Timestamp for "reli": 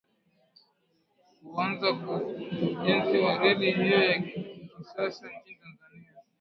3.37-3.71